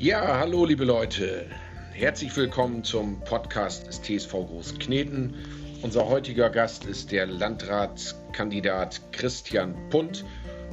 [0.00, 1.46] Ja, hallo liebe Leute.
[1.92, 5.34] Herzlich willkommen zum Podcast des TSV Großkneten.
[5.82, 10.24] Unser heutiger Gast ist der Landratskandidat Christian Punt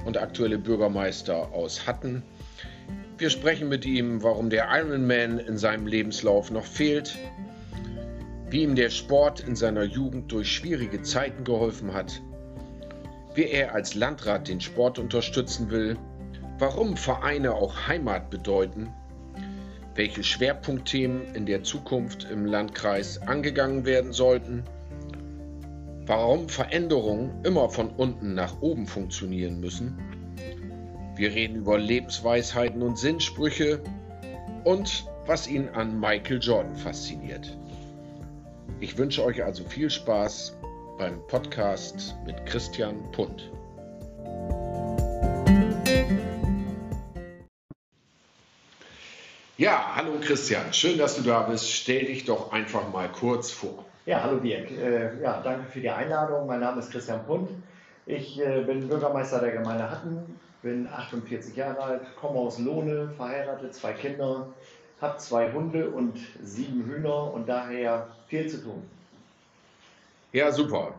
[0.06, 2.22] und aktuelle Bürgermeister aus Hatten.
[3.18, 7.18] Wir sprechen mit ihm, warum der Ironman in seinem Lebenslauf noch fehlt,
[8.52, 12.22] wie ihm der Sport in seiner Jugend durch schwierige Zeiten geholfen hat,
[13.34, 15.98] wie er als Landrat den Sport unterstützen will,
[16.60, 18.94] warum Vereine auch Heimat bedeuten,
[19.96, 24.64] welche Schwerpunktthemen in der Zukunft im Landkreis angegangen werden sollten,
[26.06, 29.98] warum Veränderungen immer von unten nach oben funktionieren müssen.
[31.16, 33.82] Wir reden über Lebensweisheiten und Sinnsprüche
[34.66, 37.58] und was ihn an Michael Jordan fasziniert.
[38.82, 40.58] Ich wünsche euch also viel Spaß
[40.98, 43.50] beim Podcast mit Christian Punt.
[49.58, 51.72] Ja, hallo Christian, schön, dass du da bist.
[51.72, 53.86] Stell dich doch einfach mal kurz vor.
[54.06, 54.70] Ja, hallo Dirk.
[54.70, 56.46] Äh, ja, danke für die Einladung.
[56.46, 57.50] Mein Name ist Christian Punt.
[58.06, 63.74] Ich äh, bin Bürgermeister der Gemeinde Hatten, bin 48 Jahre alt, komme aus Lohne, verheiratet,
[63.74, 64.54] zwei Kinder,
[65.00, 68.84] habe zwei Hunde und sieben Hühner und daher viel zu tun.
[70.34, 70.96] Ja, super.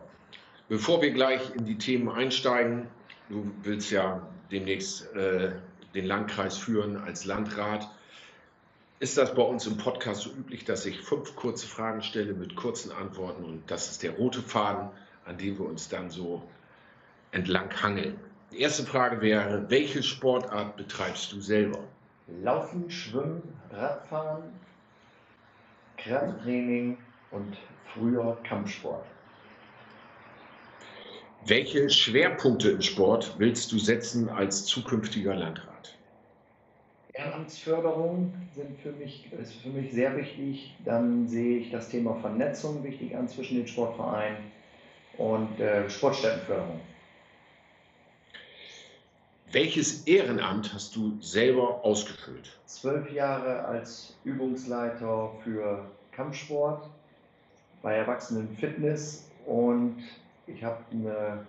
[0.67, 2.87] Bevor wir gleich in die Themen einsteigen,
[3.29, 4.19] du willst ja
[4.51, 5.51] demnächst äh,
[5.93, 7.87] den Landkreis führen als Landrat
[8.99, 12.55] ist das bei uns im Podcast so üblich, dass ich fünf kurze Fragen stelle mit
[12.55, 14.89] kurzen Antworten und das ist der rote Faden,
[15.25, 16.41] an dem wir uns dann so
[17.31, 18.19] entlang hangeln.
[18.51, 21.79] Die erste Frage wäre, welche Sportart betreibst du selber?
[22.41, 24.43] Laufen, Schwimmen, Radfahren,
[25.97, 26.97] Krafttraining
[27.31, 27.57] und
[27.93, 29.05] früher Kampfsport.
[31.45, 35.76] Welche Schwerpunkte im Sport willst du setzen als zukünftiger Landrat?
[37.17, 40.75] Ehrenamtsförderung sind für mich, ist für mich sehr wichtig.
[40.85, 44.37] Dann sehe ich das Thema Vernetzung wichtig an zwischen den Sportvereinen
[45.17, 46.79] und äh, Sportstättenförderung.
[49.51, 52.59] Welches Ehrenamt hast du selber ausgefüllt?
[52.65, 56.89] Zwölf Jahre als Übungsleiter für Kampfsport
[57.81, 60.03] bei Erwachsenen Fitness und
[60.47, 61.47] ich habe eine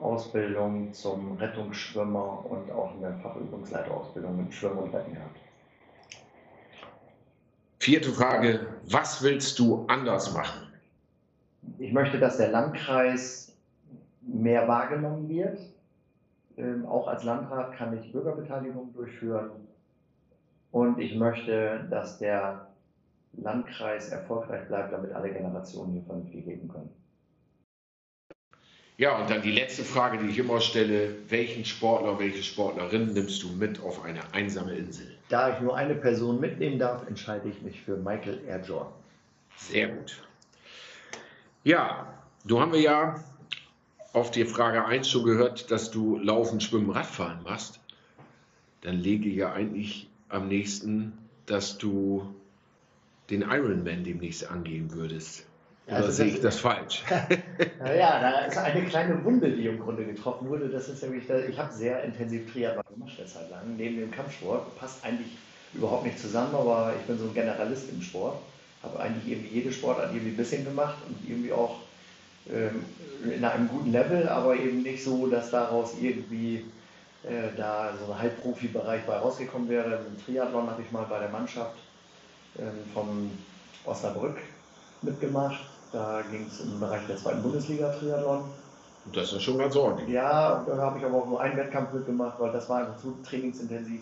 [0.00, 5.38] Ausbildung zum Rettungsschwimmer und auch eine Fachübungsleiterausbildung mit Schwimmen und Retten gehabt.
[7.80, 10.68] Vierte Frage, was willst du anders machen?
[11.78, 13.56] Ich möchte, dass der Landkreis
[14.22, 15.58] mehr wahrgenommen wird.
[16.56, 19.50] Ähm, auch als Landrat kann ich Bürgerbeteiligung durchführen.
[20.70, 22.68] Und ich möchte, dass der
[23.34, 26.90] Landkreis erfolgreich bleibt, damit alle Generationen hier vernünftig leben können.
[28.98, 33.42] Ja, und dann die letzte Frage, die ich immer stelle: Welchen Sportler, welche Sportlerin nimmst
[33.44, 35.06] du mit auf eine einsame Insel?
[35.28, 38.92] Da ich nur eine Person mitnehmen darf, entscheide ich mich für Michael Air Jordan.
[39.56, 40.20] Sehr gut.
[41.62, 42.12] Ja,
[42.44, 43.22] du haben wir ja
[44.14, 47.78] auf die Frage 1 schon gehört, dass du Laufen, Schwimmen, Radfahren machst.
[48.80, 51.16] Dann lege ich ja eigentlich am nächsten,
[51.46, 52.34] dass du
[53.30, 55.47] den Ironman demnächst angehen würdest.
[55.88, 57.02] Oder also sehe ich das falsch?
[57.78, 60.68] naja, da ist eine kleine Wunde, die im Grunde getroffen wurde.
[60.68, 64.78] Das ist nämlich, ich habe sehr intensiv Triathlon gemacht eine Zeit lang, neben dem Kampfsport.
[64.78, 65.38] Passt eigentlich
[65.72, 68.36] überhaupt nicht zusammen, aber ich bin so ein Generalist im Sport.
[68.82, 71.76] Habe eigentlich irgendwie jede Sportart irgendwie ein bisschen gemacht und irgendwie auch
[72.50, 72.84] ähm,
[73.24, 76.66] in einem guten Level, aber eben nicht so, dass daraus irgendwie
[77.24, 80.04] äh, da so ein Halbprofi-Bereich bei rausgekommen wäre.
[80.06, 81.78] Im Triathlon habe ich mal bei der Mannschaft
[82.58, 83.30] ähm, vom
[83.86, 84.36] Osnabrück
[85.00, 88.44] mitgemacht da ging es im Bereich der zweiten Bundesliga Triathlon.
[89.12, 90.08] Das ist schon ganz ordentlich.
[90.08, 93.16] Ja, da habe ich aber auch nur einen Wettkampf mitgemacht, weil das war einfach zu
[93.24, 94.00] trainingsintensiv.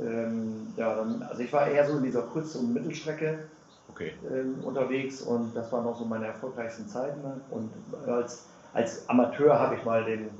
[0.00, 3.48] Ähm, ja, dann, also ich war eher so in dieser Kurz- und Mittelstrecke
[3.90, 4.12] okay.
[4.30, 7.20] ähm, unterwegs und das waren auch so meine erfolgreichsten Zeiten.
[7.50, 7.70] Und
[8.06, 10.30] als, als Amateur habe ich mal den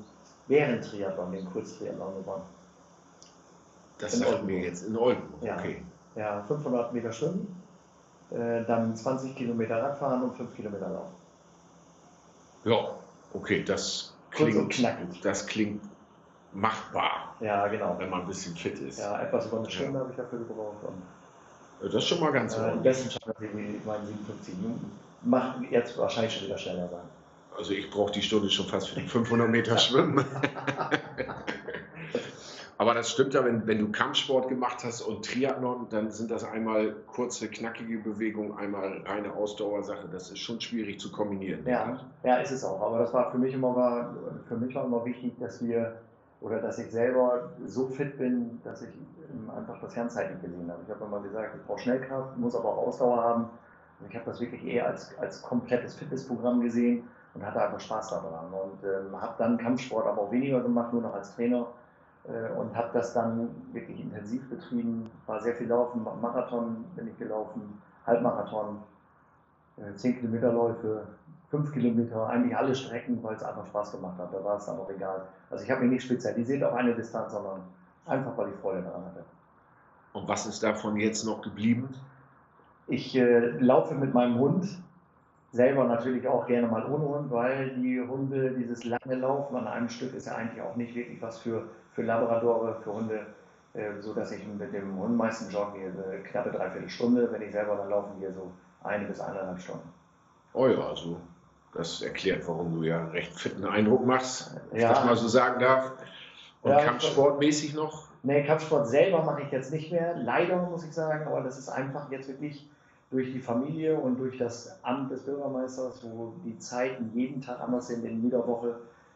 [0.49, 2.43] Bären-Triathlon, den Kurztriathlon gewonnen.
[3.99, 5.57] Das sagt mir jetzt in Oldenburg, ja.
[5.57, 5.83] okay.
[6.15, 7.63] Ja, 500 Meter Schwimmen,
[8.31, 11.15] äh, dann 20 Kilometer Radfahren und 5 Kilometer Laufen.
[12.65, 12.91] Ja,
[13.33, 15.21] okay, das klingt, knackig.
[15.23, 15.83] das klingt
[16.53, 17.37] machbar.
[17.41, 17.97] Ja, genau.
[17.99, 18.99] Wenn man ein bisschen fit ist.
[18.99, 20.01] Ja, etwas über eine Stunde ja.
[20.01, 20.77] habe ich dafür gebraucht.
[21.81, 23.35] Das ist schon mal ganz äh, Im besten Fall
[23.85, 24.91] meine 57 Minuten.
[25.23, 27.01] Macht jetzt wahrscheinlich schon wieder schneller sein.
[27.57, 30.25] Also ich brauche die Stunde schon fast für die 500 Meter Schwimmen.
[32.79, 36.45] Aber das stimmt ja, wenn, wenn du Kampfsport gemacht hast und Triathlon, dann sind das
[36.45, 40.09] einmal kurze, knackige Bewegungen, einmal reine Ausdauersache.
[40.13, 41.67] Das ist schon schwierig zu kombinieren.
[41.67, 42.81] Ja, ja, ist es auch.
[42.83, 44.15] Aber das war für mich immer, war,
[44.47, 45.97] für mich war immer wichtig, dass wir
[46.43, 48.91] oder dass ich selber so fit bin, dass ich
[49.57, 50.81] einfach das ganzheitlich gesehen habe.
[50.85, 53.45] Ich habe immer gesagt, ich brauche Schnellkraft, muss aber auch Ausdauer haben.
[54.01, 58.11] Und ich habe das wirklich eher als, als komplettes Fitnessprogramm gesehen und hatte einfach Spaß
[58.11, 58.53] daran.
[58.53, 61.67] Und ähm, habe dann Kampfsport aber auch weniger gemacht, nur noch als Trainer.
[62.29, 65.11] Äh, und habe das dann wirklich intensiv betrieben.
[65.27, 68.79] War sehr viel Laufen, Marathon bin ich gelaufen, Halbmarathon,
[69.77, 71.07] äh, 10 Kilometerläufe,
[71.51, 74.33] 5 Kilometer, eigentlich alle Strecken, weil es einfach Spaß gemacht hat.
[74.33, 75.23] Da war es dann auch egal.
[75.51, 77.61] Also ich habe mich nicht spezialisiert auf eine Distanz, sondern
[78.07, 79.25] einfach, weil ich Freude daran hatte.
[80.13, 81.91] Und was ist davon jetzt noch geblieben?
[82.89, 84.67] Ich äh, laufe mit meinem Hund,
[85.57, 89.89] selber natürlich auch gerne mal ohne Hund, weil die Hunde, dieses lange Laufen an einem
[89.89, 93.27] Stück ist ja eigentlich auch nicht wirklich was für, für Labradore, für Hunde,
[93.75, 97.53] äh, so dass ich mit dem Hund meistens joggen gehe, eine knappe Dreiviertelstunde, wenn ich
[97.53, 98.53] selber dann laufen gehe, so
[98.85, 99.89] eine bis eineinhalb Stunden.
[100.53, 101.17] Oh ja, also
[101.75, 104.91] das erklärt, warum du ja recht fitten Eindruck machst, wenn ja.
[104.91, 105.93] ich das mal so sagen darf.
[106.63, 108.07] Und ja, Kampfsportmäßig noch?
[108.23, 111.69] Nee, Kampfsport selber mache ich jetzt nicht mehr, leider muss ich sagen, aber das ist
[111.69, 112.69] einfach jetzt wirklich
[113.17, 117.87] durch die Familie und durch das Amt des Bürgermeisters, wo die Zeiten jeden Tag anders
[117.87, 118.75] sind in jeder Woche.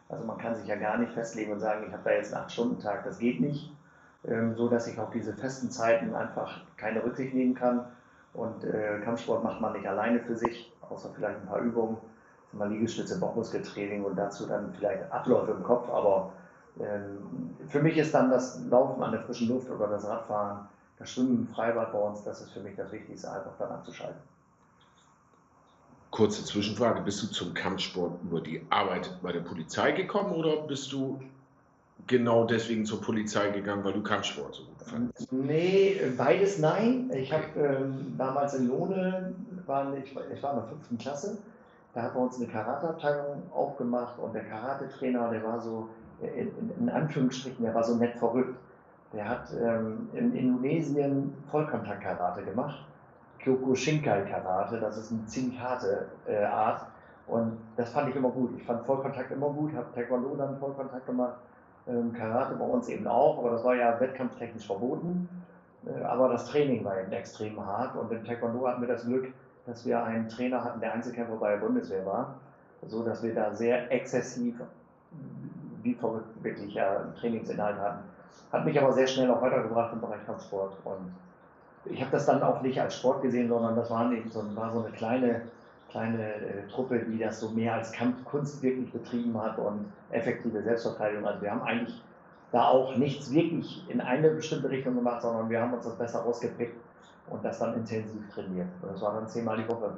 [0.09, 2.47] Also man kann sich ja gar nicht festlegen und sagen, ich habe da jetzt einen
[2.47, 3.71] 8-Stunden-Tag, das geht nicht.
[4.27, 7.85] Ähm, so dass ich auf diese festen Zeiten einfach keine Rücksicht nehmen kann.
[8.33, 11.97] Und äh, Kampfsport macht man nicht alleine für sich, außer vielleicht ein paar Übungen,
[12.53, 15.87] mal Liegestütze, Bauchmuskeltraining und dazu dann vielleicht Abläufe im Kopf.
[15.91, 16.31] Aber
[16.79, 20.67] ähm, für mich ist dann das Laufen an der frischen Luft oder das Radfahren
[21.01, 24.21] das Schwimmen im Freibad bei uns, das ist für mich das Wichtigste, einfach dann abzuschalten.
[26.11, 30.91] Kurze Zwischenfrage, bist du zum Kampfsport über die Arbeit bei der Polizei gekommen oder bist
[30.91, 31.19] du
[32.05, 35.31] genau deswegen zur Polizei gegangen, weil du Kampfsport so gut fandest?
[35.31, 37.09] Nee, beides nein.
[37.15, 39.33] Ich habe ähm, damals in Lohne,
[39.65, 41.37] war, ich, ich war in der fünften Klasse,
[41.93, 45.89] da haben wir uns eine Karateabteilung aufgemacht und der Karate-Trainer, der war so,
[46.21, 48.55] in, in, in Anführungsstrichen, der war so nett verrückt.
[49.13, 52.85] Der hat ähm, in Indonesien Vollkontakt-Karate gemacht.
[53.39, 56.85] Kyokushinkai-Karate, das ist eine ziemlich harte äh, Art.
[57.27, 58.51] Und das fand ich immer gut.
[58.57, 61.35] Ich fand Vollkontakt immer gut, habe Taekwondo dann Vollkontakt gemacht,
[61.87, 65.29] ähm, Karate bei uns eben auch, aber das war ja wettkampftechnisch verboten.
[65.85, 69.27] Äh, aber das Training war eben extrem hart und im Taekwondo hatten wir das Glück,
[69.65, 72.35] dass wir einen Trainer hatten, der Einzelkämpfer bei der Bundeswehr war,
[72.87, 74.55] so dass wir da sehr exzessiv,
[75.83, 78.03] wie verrückt wirklich ja, Trainingsinhalt hatten.
[78.51, 80.73] Hat mich aber sehr schnell auch weitergebracht im Bereich Kampfsport.
[80.83, 81.13] Und
[81.85, 84.71] ich habe das dann auch nicht als Sport gesehen, sondern das war, eben so, war
[84.71, 85.41] so eine kleine,
[85.89, 91.25] kleine äh, Truppe, die das so mehr als Kampfkunst wirklich betrieben hat und effektive Selbstverteidigung.
[91.25, 92.01] Also wir haben eigentlich
[92.51, 96.19] da auch nichts wirklich in eine bestimmte Richtung gemacht, sondern wir haben uns das besser
[96.19, 96.75] rausgepickt
[97.29, 98.67] und das dann intensiv trainiert.
[98.81, 99.91] Und das war dann zehnmal die Woche.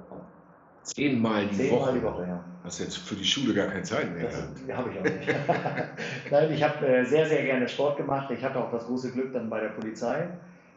[0.84, 1.94] Zehnmal die Zehnmal Woche?
[1.94, 2.40] die Woche, ja.
[2.64, 4.24] Hast jetzt für die Schule gar keine Zeit mehr?
[4.24, 5.28] Das habe ich auch nicht.
[6.32, 8.32] Nein, ich habe äh, sehr, sehr gerne Sport gemacht.
[8.32, 10.28] Ich hatte auch das große Glück dann bei der Polizei,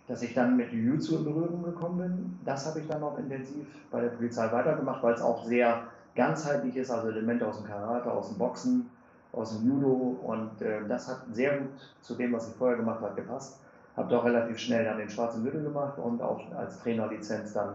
[0.08, 2.38] dass ich dann mit Jiu-Jitsu in Berührung gekommen bin.
[2.44, 5.82] Das habe ich dann auch intensiv bei der Polizei weitergemacht, weil es auch sehr
[6.14, 8.91] ganzheitlich ist, also Elemente aus dem Karate, aus dem Boxen,
[9.32, 11.69] aus dem Judo und äh, das hat sehr gut
[12.00, 13.61] zu dem, was ich vorher gemacht habe, gepasst.
[13.97, 17.75] Habe doch relativ schnell dann den schwarzen Gürtel gemacht und auch als Trainerlizenz dann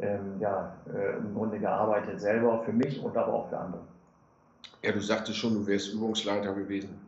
[0.00, 3.82] ähm, ja, äh, im Grunde gearbeitet, selber für mich und aber auch für andere.
[4.82, 6.98] Ja, du sagtest schon, du wärst Übungsleiter gewesen.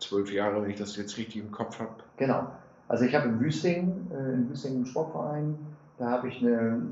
[0.00, 1.90] Zwölf Jahre, wenn ich das jetzt richtig im Kopf habe.
[2.16, 2.46] Genau.
[2.88, 5.58] Also ich habe in Wüsting, äh, in Wüsting einen Sportverein,
[5.98, 6.82] da habe ich eine,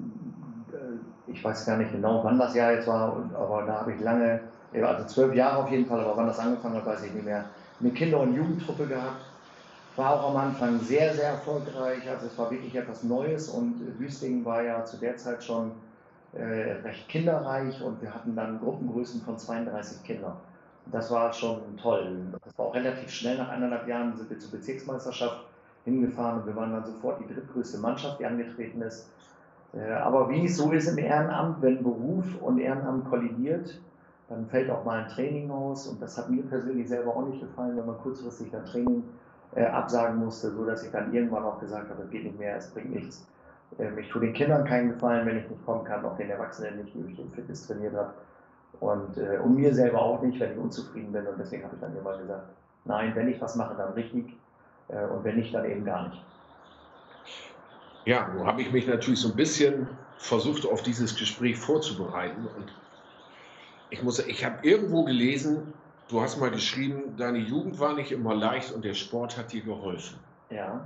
[0.73, 4.01] äh, ich weiß gar nicht genau, wann das Jahr jetzt war, aber da habe ich
[4.01, 4.41] lange,
[4.75, 7.45] also zwölf Jahre auf jeden Fall, aber wann das angefangen hat, weiß ich nicht mehr,
[7.81, 9.23] eine Kinder- und Jugendtruppe gehabt
[10.01, 12.09] war auch am Anfang sehr, sehr erfolgreich.
[12.09, 15.73] Also es war wirklich etwas Neues und Wüstingen war ja zu der Zeit schon
[16.33, 20.37] äh, recht kinderreich und wir hatten dann Gruppengrößen von 32 Kindern.
[20.91, 22.17] das war schon toll.
[22.43, 25.45] Das war auch relativ schnell, nach eineinhalb Jahren sind wir zur Bezirksmeisterschaft
[25.85, 29.11] hingefahren und wir waren dann sofort die drittgrößte Mannschaft, die angetreten ist.
[29.75, 33.79] Äh, aber wie es so ist im Ehrenamt, wenn Beruf und Ehrenamt kollidiert,
[34.31, 37.41] dann fällt auch mal ein Training aus und das hat mir persönlich selber auch nicht
[37.41, 39.03] gefallen, wenn man kurzfristig ein Training
[39.55, 42.57] äh, absagen musste, so dass ich dann irgendwann auch gesagt habe, das geht nicht mehr,
[42.57, 43.27] es bringt nichts.
[43.79, 46.79] Ähm, ich tue den Kindern keinen Gefallen, wenn ich nicht kommen kann, auch den Erwachsenen
[46.79, 48.13] nicht, die ich im Fitness trainiert habe.
[48.81, 51.27] Und, äh, und mir selber auch nicht, wenn ich unzufrieden bin.
[51.27, 52.45] Und deswegen habe ich dann immer gesagt,
[52.85, 54.37] nein, wenn ich was mache, dann richtig.
[54.89, 56.25] Äh, und wenn nicht, dann eben gar nicht.
[58.07, 62.47] Ja, nun habe ich mich natürlich so ein bisschen versucht, auf dieses Gespräch vorzubereiten.
[62.57, 62.73] Und
[63.91, 65.73] ich muss, ich habe irgendwo gelesen,
[66.11, 69.63] Du hast mal geschrieben, deine Jugend war nicht immer leicht und der Sport hat dir
[69.63, 70.19] geholfen.
[70.51, 70.81] Ja.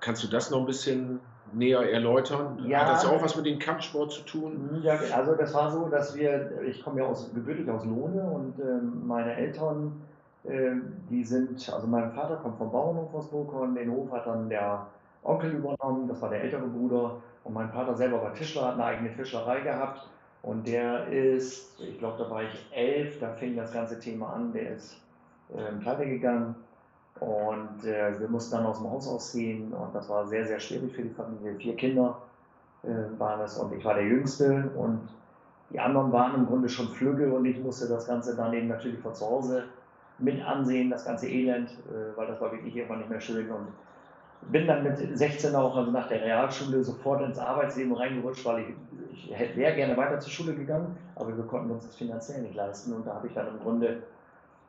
[0.00, 1.20] Kannst du das noch ein bisschen
[1.52, 2.64] näher erläutern?
[2.66, 2.80] Ja.
[2.80, 4.80] Hat das auch was mit dem Kampfsport zu tun?
[4.82, 8.58] Ja, also das war so, dass wir, ich komme ja aus, gebürtig aus Lohne und
[8.58, 10.00] äh, meine Eltern
[10.44, 14.48] Ähm, die sind, also mein Vater kommt vom Bauernhof aus Burghorn, den Hof hat dann
[14.48, 14.86] der
[15.22, 17.16] Onkel übernommen, das war der ältere Bruder.
[17.44, 20.08] Und mein Vater selber war Tischler, hat eine eigene Tischlerei gehabt.
[20.42, 24.52] Und der ist, ich glaube, da war ich elf, da fing das ganze Thema an,
[24.52, 25.00] der ist
[25.54, 26.54] äh, pleite gegangen.
[27.20, 30.94] Und äh, wir mussten dann aus dem Haus ausziehen und das war sehr, sehr schwierig
[30.94, 31.56] für die Familie.
[31.56, 32.16] Vier Kinder
[32.84, 35.00] äh, waren es und ich war der Jüngste und
[35.70, 39.00] die anderen waren im Grunde schon flügge und ich musste das Ganze dann eben natürlich
[39.00, 39.64] von zu Hause
[40.18, 43.50] mit ansehen, das ganze Elend, äh, weil das war wirklich irgendwann nicht mehr schön.
[43.50, 43.68] Und
[44.42, 48.66] bin dann mit 16 auch, also nach der Realschule, sofort ins Arbeitsleben reingerutscht, weil ich,
[49.24, 52.92] ich wäre gerne weiter zur Schule gegangen, aber wir konnten uns das finanziell nicht leisten.
[52.92, 54.02] Und da habe ich dann im Grunde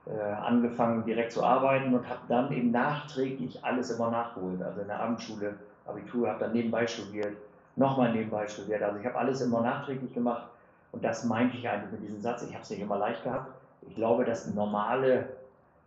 [0.05, 4.61] äh, angefangen, direkt zu arbeiten und habe dann eben nachträglich alles immer nachgeholt.
[4.61, 7.35] Also in der Abendschule, Abitur, habe dann nebenbei studiert,
[7.75, 8.81] nochmal nebenbei studiert.
[8.81, 10.47] Also ich habe alles immer nachträglich gemacht.
[10.91, 12.43] Und das meinte ich eigentlich mit diesem Satz.
[12.43, 13.51] Ich habe es nicht immer leicht gehabt.
[13.87, 15.27] Ich glaube, dass normale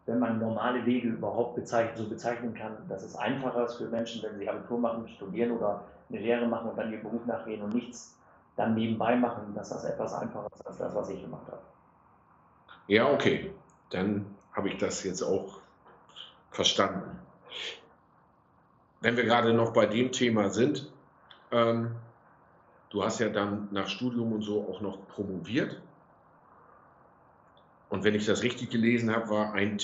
[0.07, 4.23] wenn man normale Wege überhaupt bezeichnen, so bezeichnen kann, dass es einfacher ist für Menschen,
[4.23, 7.75] wenn sie Abitur machen, studieren oder eine Lehre machen und dann ihren Beruf nachgehen und
[7.75, 8.19] nichts
[8.57, 11.63] dann nebenbei machen, dass das etwas einfacher ist als das, was ich gemacht habe.
[12.87, 13.53] Ja, okay.
[13.91, 15.61] Dann habe ich das jetzt auch
[16.51, 17.19] verstanden.
[19.01, 20.91] Wenn wir gerade noch bei dem Thema sind,
[21.51, 21.97] ähm,
[22.91, 25.81] du hast ja dann nach Studium und so auch noch promoviert.
[27.89, 29.77] Und wenn ich das richtig gelesen habe, war, ein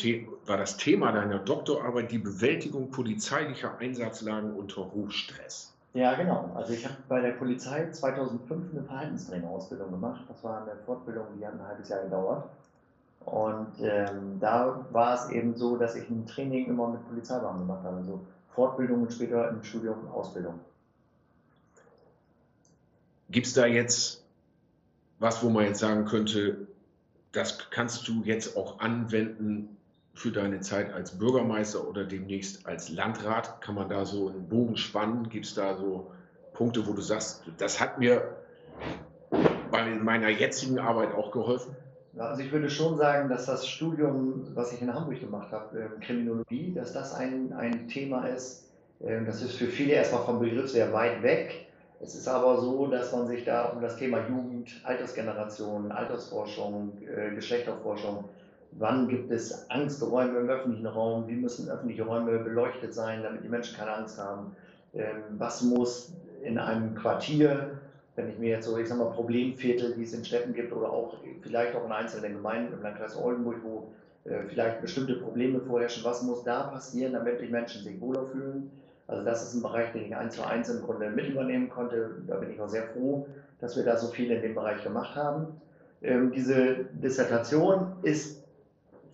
[0.47, 5.78] war das Thema deiner Doktorarbeit die Bewältigung polizeilicher Einsatzlagen unter Hochstress.
[5.95, 6.51] Ja, genau.
[6.55, 10.23] Also ich habe bei der Polizei 2005 eine Verhaltenstrainerausbildung gemacht.
[10.29, 12.45] Das war eine Fortbildung, die hat ein halbes Jahr gedauert.
[13.25, 17.85] Und ähm, da war es eben so, dass ich ein Training immer mit Polizeibeamten gemacht
[17.85, 17.97] habe.
[17.97, 18.21] Also
[18.55, 20.61] Fortbildung und später im Studium Ausbildung.
[23.31, 24.25] Gibt es da jetzt
[25.19, 26.69] was, wo man jetzt sagen könnte,
[27.33, 29.77] das kannst du jetzt auch anwenden
[30.19, 33.61] für deine Zeit als Bürgermeister oder demnächst als Landrat.
[33.61, 35.29] Kann man da so einen Bogen spannen?
[35.29, 36.11] Gibt es da so
[36.55, 38.37] Punkte, wo du sagst, das hat mir
[39.71, 41.77] bei meiner jetzigen Arbeit auch geholfen?
[42.17, 46.01] Also ich würde schon sagen, dass das Studium, was ich in Hamburg gemacht habe, ähm,
[46.01, 48.65] Kriminologie, dass das ein, ein Thema ist,
[49.01, 51.69] ähm, das ist für viele erstmal vom Begriff sehr weit weg.
[52.01, 57.35] Es ist aber so, dass man sich da um das Thema Jugend, Altersgeneration, Altersforschung, äh,
[57.37, 58.25] Geschlechterforschung,
[58.73, 63.49] wann gibt es Angsträume im öffentlichen Raum, wie müssen öffentliche Räume beleuchtet sein, damit die
[63.49, 64.55] Menschen keine Angst haben,
[64.95, 67.79] ähm, was muss in einem Quartier,
[68.17, 70.91] wenn ich mir jetzt so, ich sag mal, Problemviertel, die es in Städten gibt oder
[70.91, 73.93] auch vielleicht auch in einzelnen Gemeinden im Landkreis Oldenburg, wo
[74.25, 78.71] äh, vielleicht bestimmte Probleme vorherrschen, was muss da passieren, damit die Menschen sich wohler fühlen
[79.09, 82.11] also das ist ein Bereich, den ich eins zu eins im Grunde mit übernehmen konnte.
[82.27, 83.27] Da bin ich auch sehr froh,
[83.59, 85.47] dass wir da so viel in dem Bereich gemacht haben.
[86.03, 88.45] Ähm, diese Dissertation ist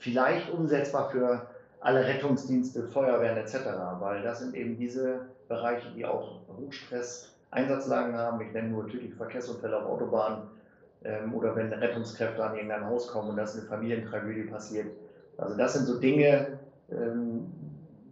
[0.05, 1.47] vielleicht umsetzbar für
[1.81, 3.61] alle Rettungsdienste, Feuerwehren etc.,
[4.01, 8.41] weil das sind eben diese Bereiche, die auch Hochstress-Einsatzlagen haben.
[8.43, 10.43] Ich nenne nur tödliche Verkehrsunfälle auf Autobahnen
[11.05, 14.89] ähm, oder wenn Rettungskräfte an irgendein Haus kommen und da ist eine Familientragödie passiert.
[15.39, 16.59] Also das sind so Dinge,
[16.91, 17.51] ähm,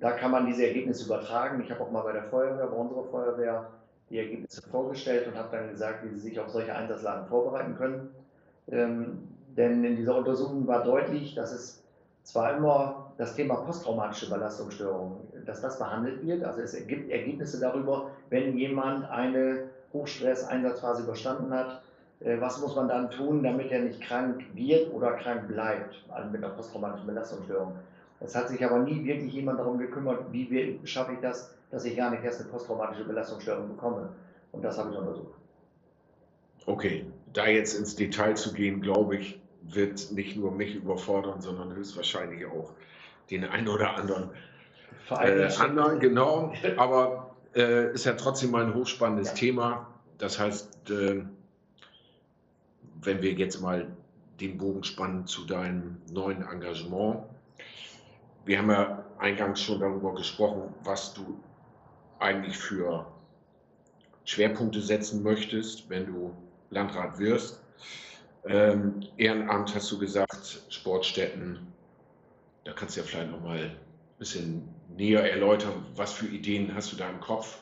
[0.00, 1.62] da kann man diese Ergebnisse übertragen.
[1.62, 3.68] Ich habe auch mal bei der Feuerwehr, bei unserer Feuerwehr,
[4.08, 8.08] die Ergebnisse vorgestellt und habe dann gesagt, wie sie sich auf solche Einsatzlagen vorbereiten können.
[8.70, 11.81] Ähm, denn in dieser Untersuchung war deutlich, dass es
[12.22, 16.44] zwar immer das Thema posttraumatische Belastungsstörung, dass das behandelt wird.
[16.44, 21.82] Also es gibt Ergebnisse darüber, wenn jemand eine Hochstress-Einsatzphase überstanden hat,
[22.20, 26.30] äh, was muss man dann tun, damit er nicht krank wird oder krank bleibt, also
[26.30, 27.74] mit einer posttraumatischen Belastungsstörung.
[28.20, 31.96] Es hat sich aber nie wirklich jemand darum gekümmert, wie schaffe ich das, dass ich
[31.96, 34.10] gar nicht erst eine posttraumatische Belastungsstörung bekomme.
[34.52, 35.34] Und das habe ich untersucht.
[36.66, 41.74] Okay, da jetzt ins Detail zu gehen, glaube ich, wird nicht nur mich überfordern, sondern
[41.74, 42.72] höchstwahrscheinlich auch
[43.30, 44.30] den einen oder anderen
[45.10, 46.52] äh, anderen, genau.
[46.76, 49.34] Aber äh, ist ja trotzdem mal ein hochspannendes ja.
[49.34, 49.86] Thema.
[50.18, 51.24] Das heißt, äh,
[53.00, 53.88] wenn wir jetzt mal
[54.40, 57.24] den Bogen spannen zu deinem neuen Engagement,
[58.44, 61.38] wir haben ja eingangs schon darüber gesprochen, was du
[62.18, 63.06] eigentlich für
[64.24, 66.32] Schwerpunkte setzen möchtest, wenn du
[66.70, 67.60] Landrat wirst.
[68.44, 71.58] Ähm, Ehrenamt hast du gesagt, Sportstätten.
[72.64, 73.76] Da kannst du ja vielleicht noch mal ein
[74.18, 77.58] bisschen näher erläutern, was für Ideen hast du da im Kopf?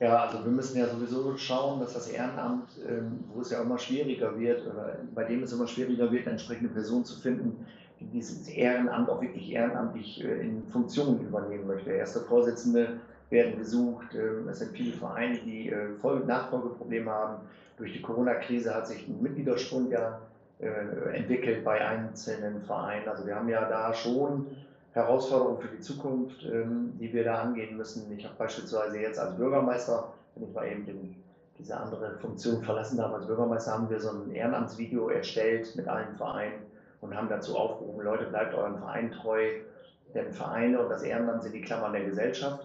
[0.00, 3.78] Ja, also wir müssen ja sowieso schauen, dass das Ehrenamt, ähm, wo es ja immer
[3.78, 7.64] schwieriger wird, oder bei dem es immer schwieriger wird, eine entsprechende Person zu finden,
[8.00, 11.90] die dieses Ehrenamt auch wirklich ehrenamtlich äh, in Funktionen übernehmen möchte.
[11.90, 14.14] Erste Vorsitzende werden gesucht.
[14.14, 17.36] Ähm, es sind viele Vereine, die äh, Nachfolgeprobleme haben.
[17.76, 20.20] Durch die Corona-Krise hat sich ein Mitgliederschwund ja
[20.60, 23.08] äh, entwickelt bei einzelnen Vereinen.
[23.08, 24.46] Also wir haben ja da schon
[24.92, 28.10] Herausforderungen für die Zukunft, ähm, die wir da angehen müssen.
[28.16, 31.16] Ich habe beispielsweise jetzt als Bürgermeister, wenn ich mal eben den,
[31.58, 36.14] diese andere Funktion verlassen darf, als Bürgermeister haben wir so ein Ehrenamtsvideo erstellt mit allen
[36.16, 36.62] Vereinen
[37.00, 39.48] und haben dazu aufgerufen, Leute, bleibt euren Verein treu,
[40.14, 42.64] denn Vereine und das Ehrenamt sind die Klammern der Gesellschaft.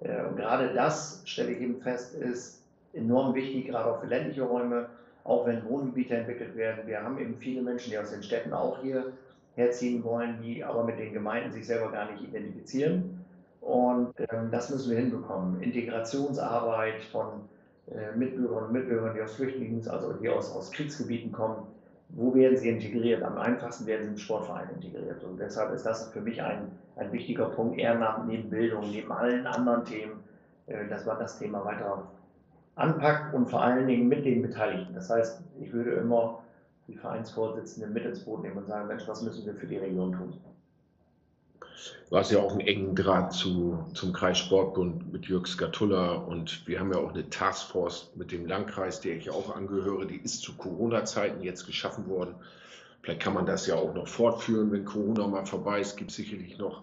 [0.00, 2.59] Äh, und gerade das, stelle ich eben fest, ist
[2.92, 4.86] enorm wichtig, gerade auch für ländliche Räume,
[5.24, 6.86] auch wenn Wohngebiete entwickelt werden.
[6.86, 9.12] Wir haben eben viele Menschen, die aus den Städten auch hier
[9.54, 13.24] herziehen wollen, die aber mit den Gemeinden sich selber gar nicht identifizieren.
[13.60, 15.60] Und ähm, das müssen wir hinbekommen.
[15.60, 17.42] Integrationsarbeit von
[17.90, 21.66] äh, Mitbürgerinnen und Mitbürgern, die aus Flüchtlings-, also die aus, aus Kriegsgebieten kommen,
[22.08, 23.22] wo werden sie integriert?
[23.22, 25.22] Am einfachsten werden sie im Sportverein integriert.
[25.22, 29.46] Und deshalb ist das für mich ein, ein wichtiger Punkt, Ehrenamt neben Bildung, neben allen
[29.46, 30.24] anderen Themen,
[30.66, 32.08] äh, dass man das Thema weiter
[32.80, 34.94] anpackt und vor allen Dingen mit den Beteiligten.
[34.94, 36.42] Das heißt, ich würde immer
[36.88, 40.12] die Vereinsvorsitzenden mit ins Boot nehmen und sagen, Mensch, was müssen wir für die Region
[40.12, 40.34] tun?
[42.10, 46.80] Du hast ja auch einen engen Draht zu, zum Kreissportbund mit Jörg Skatulla und wir
[46.80, 50.56] haben ja auch eine Taskforce mit dem Landkreis, der ich auch angehöre, die ist zu
[50.56, 52.34] Corona-Zeiten jetzt geschaffen worden.
[53.02, 55.90] Vielleicht kann man das ja auch noch fortführen, wenn Corona mal vorbei ist.
[55.90, 56.82] Es gibt sicherlich noch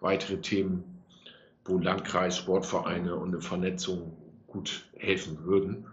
[0.00, 0.84] weitere Themen,
[1.64, 4.12] wo Landkreis, Sportvereine und eine Vernetzung
[4.56, 5.86] gut helfen würden.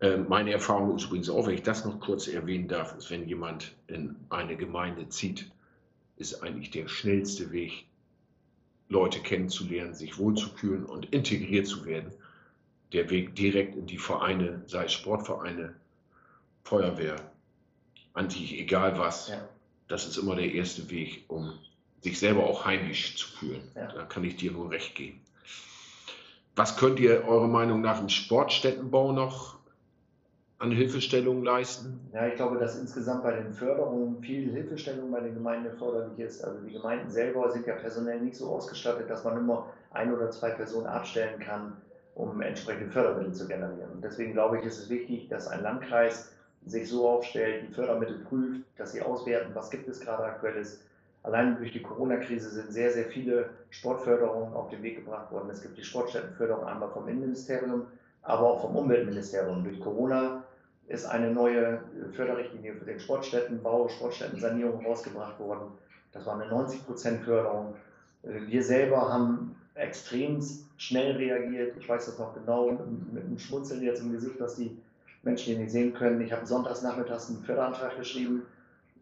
[0.00, 3.28] Ähm, meine Erfahrung ist übrigens auch, wenn ich das noch kurz erwähnen darf, ist, wenn
[3.28, 5.50] jemand in eine Gemeinde zieht,
[6.16, 7.84] ist eigentlich der schnellste Weg,
[8.88, 12.12] Leute kennenzulernen, sich wohlzufühlen und integriert zu werden.
[12.92, 15.76] Der Weg direkt in die Vereine, sei es Sportvereine,
[16.64, 17.30] Feuerwehr,
[18.14, 19.48] eigentlich egal was, ja.
[19.86, 21.52] das ist immer der erste Weg, um
[22.00, 23.62] sich selber auch heimisch zu fühlen.
[23.76, 23.92] Ja.
[23.92, 25.20] Da kann ich dir nur recht geben.
[26.56, 29.58] Was könnt ihr eurer Meinung nach im Sportstättenbau noch
[30.58, 31.98] an Hilfestellungen leisten?
[32.12, 36.44] Ja, ich glaube, dass insgesamt bei den Förderungen viel Hilfestellung bei den Gemeinden erforderlich ist.
[36.44, 40.30] Also die Gemeinden selber sind ja personell nicht so ausgestattet, dass man immer ein oder
[40.30, 41.76] zwei Personen abstellen kann,
[42.14, 43.90] um entsprechende Fördermittel zu generieren.
[43.92, 46.30] Und deswegen glaube ich, ist es wichtig, dass ein Landkreis
[46.66, 50.80] sich so aufstellt, die Fördermittel prüft, dass sie auswerten, was gibt es gerade aktuelles.
[51.22, 55.50] Allein durch die Corona-Krise sind sehr, sehr viele Sportförderungen auf den Weg gebracht worden.
[55.50, 57.86] Es gibt die Sportstättenförderung einmal vom Innenministerium,
[58.22, 59.62] aber auch vom Umweltministerium.
[59.64, 60.42] Durch Corona
[60.88, 61.80] ist eine neue
[62.14, 65.72] Förderrichtlinie für den Sportstättenbau, Sportstättensanierung rausgebracht worden.
[66.12, 67.74] Das war eine 90% Förderung.
[68.22, 70.42] Wir selber haben extrem
[70.76, 71.76] schnell reagiert.
[71.78, 72.70] Ich weiß das noch genau,
[73.12, 74.76] mit einem Schmunzeln jetzt im Gesicht, was die
[75.22, 76.20] Menschen hier nicht sehen können.
[76.22, 78.42] Ich habe sonntags nachmittags einen Förderantrag geschrieben,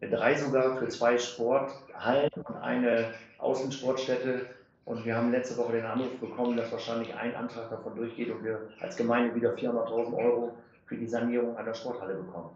[0.07, 4.45] drei sogar für zwei Sporthallen und eine Außensportstätte.
[4.85, 8.43] Und wir haben letzte Woche den Anruf bekommen, dass wahrscheinlich ein Antrag davon durchgeht und
[8.43, 10.53] wir als Gemeinde wieder 400.000 Euro
[10.85, 12.49] für die Sanierung einer Sporthalle bekommen.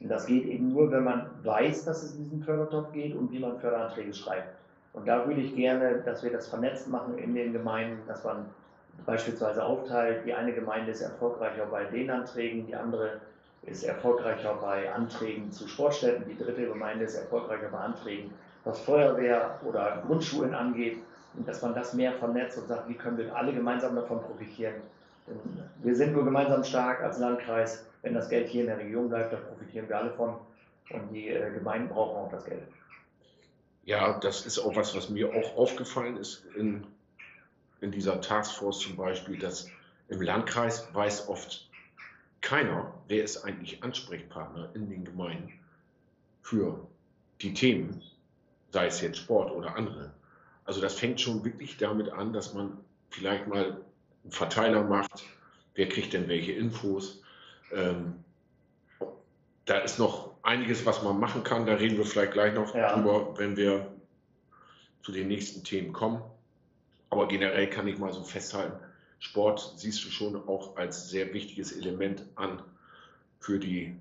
[0.00, 3.32] Und das geht eben nur, wenn man weiß, dass es in diesen Fördertopf geht und
[3.32, 4.54] wie man Förderanträge schreibt.
[4.92, 8.46] Und da würde ich gerne, dass wir das vernetzt machen in den Gemeinden, dass man
[9.06, 13.20] beispielsweise aufteilt, die eine Gemeinde ist erfolgreicher bei den Anträgen, die andere
[13.70, 18.32] ist erfolgreicher bei Anträgen zu Sportstätten, die dritte Gemeinde ist erfolgreicher bei Anträgen,
[18.64, 20.98] was Feuerwehr oder Grundschulen angeht.
[21.34, 24.74] Und dass man das mehr vernetzt und sagt, wie können wir alle gemeinsam davon profitieren,
[25.82, 27.84] wir sind nur gemeinsam stark als Landkreis.
[28.02, 30.36] Wenn das Geld hier in der Region bleibt, dann profitieren wir alle von.
[30.90, 32.62] Und die äh, Gemeinden brauchen auch das Geld.
[33.84, 36.86] Ja, das ist auch was, was mir auch aufgefallen ist in,
[37.80, 39.68] in dieser Taskforce zum Beispiel, dass
[40.08, 41.67] im Landkreis weiß oft
[42.40, 45.52] keiner, wer ist eigentlich Ansprechpartner in den Gemeinden
[46.42, 46.86] für
[47.40, 48.02] die Themen,
[48.70, 50.12] sei es jetzt Sport oder andere.
[50.64, 52.78] Also das fängt schon wirklich damit an, dass man
[53.10, 53.80] vielleicht mal
[54.22, 55.24] einen Verteiler macht,
[55.74, 57.22] wer kriegt denn welche Infos.
[57.72, 58.24] Ähm,
[59.64, 61.66] da ist noch einiges, was man machen kann.
[61.66, 62.94] Da reden wir vielleicht gleich noch ja.
[62.94, 63.94] drüber, wenn wir
[65.02, 66.22] zu den nächsten Themen kommen.
[67.10, 68.78] Aber generell kann ich mal so festhalten,
[69.18, 72.62] Sport siehst du schon auch als sehr wichtiges Element an
[73.40, 73.96] für die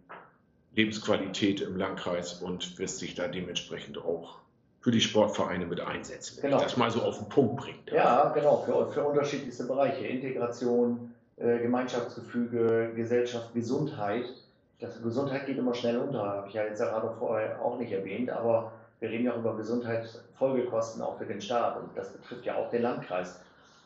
[0.75, 4.37] Lebensqualität im Landkreis und wirst sich da dementsprechend auch
[4.79, 6.63] für die Sportvereine mit einsetzen, wenn genau.
[6.63, 7.91] das mal so auf den Punkt bringt.
[7.91, 10.05] Ja, genau, für, für unterschiedlichste Bereiche.
[10.05, 14.25] Integration, äh, Gemeinschaftsgefüge, Gesellschaft, Gesundheit.
[14.79, 18.29] Das, Gesundheit geht immer schnell unter, habe ich ja jetzt gerade vorher auch nicht erwähnt,
[18.29, 22.55] aber wir reden ja auch über Gesundheitsfolgekosten auch für den Staat und das betrifft ja
[22.55, 23.39] auch den Landkreis,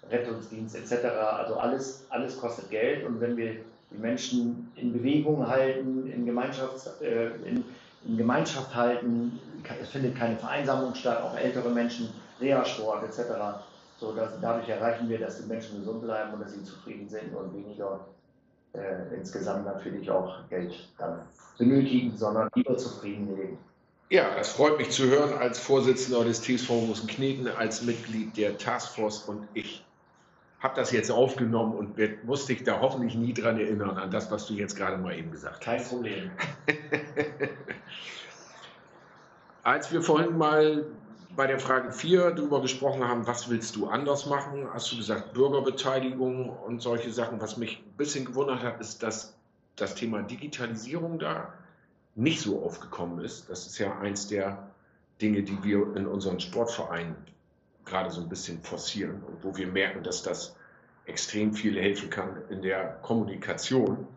[0.10, 1.06] Rettungsdienst etc.
[1.06, 3.56] Also alles, alles kostet Geld und wenn wir
[3.92, 7.64] die Menschen in Bewegung halten, in, Gemeinschafts-, äh, in,
[8.06, 9.40] in Gemeinschaft halten,
[9.82, 12.10] es findet keine Vereinsamung statt, auch ältere Menschen,
[12.40, 13.22] Reha-Sport etc.
[14.00, 17.36] So, dass, dadurch erreichen wir, dass die Menschen gesund bleiben und dass sie zufrieden sind
[17.36, 18.00] und weniger
[18.74, 21.20] äh, insgesamt natürlich auch Geld dann
[21.58, 23.58] benötigen, sondern lieber zufrieden leben.
[24.10, 26.72] Ja, das freut mich zu hören als Vorsitzender des TSV
[27.08, 29.86] Kneten, als Mitglied der Taskforce und ich
[30.62, 34.46] habe das jetzt aufgenommen und muss dich da hoffentlich nie dran erinnern, an das, was
[34.46, 35.64] du jetzt gerade mal eben gesagt hast.
[35.66, 36.32] Kein Problem.
[39.64, 40.86] Als wir vorhin mal
[41.36, 45.34] bei der Frage 4 darüber gesprochen haben, was willst du anders machen, hast du gesagt
[45.34, 47.42] Bürgerbeteiligung und solche Sachen.
[47.42, 49.36] Was mich ein bisschen gewundert hat, ist, dass
[49.76, 51.54] das Thema Digitalisierung da
[52.16, 53.50] nicht so aufgekommen ist.
[53.50, 54.70] Das ist ja eins der
[55.22, 57.16] Dinge, die wir in unseren Sportvereinen
[57.86, 60.56] gerade so ein bisschen forcieren und wo wir merken, dass das
[61.06, 64.08] extrem viel helfen kann in der Kommunikation.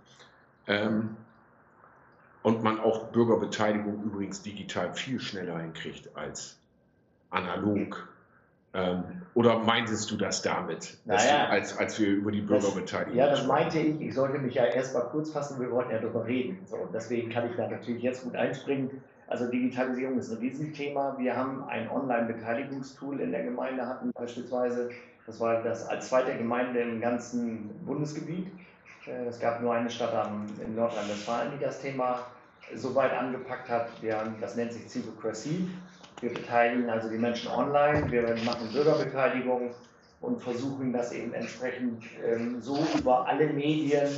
[0.67, 1.17] Ähm,
[2.43, 6.59] und man auch Bürgerbeteiligung übrigens digital viel schneller hinkriegt als
[7.31, 8.09] analog.
[8.75, 13.29] Ähm, oder meintest du das damit, naja, du, als, als wir über die Bürgerbeteiligung Ja,
[13.29, 14.01] das meinte ich.
[14.01, 16.59] Ich sollte mich ja erst mal kurz fassen, wir wollten ja darüber reden.
[16.67, 19.03] So, und deswegen kann ich da natürlich jetzt gut einspringen.
[19.27, 21.17] Also Digitalisierung ist ein Riesenthema.
[21.19, 24.91] Wir haben ein Online-Beteiligungstool in der Gemeinde hatten beispielsweise.
[25.27, 28.49] Das war das als zweite Gemeinde im ganzen Bundesgebiet.
[29.07, 30.29] Äh, es gab nur eine Stadt
[30.65, 32.27] in Nordrhein-Westfalen, die das Thema
[32.75, 33.89] so weit angepackt hat.
[34.03, 35.69] Wir haben, das nennt sich Civocracy.
[36.21, 39.71] Wir beteiligen also die Menschen online, wir machen Bürgerbeteiligung
[40.21, 44.09] und versuchen das eben entsprechend ähm, so über alle Medien,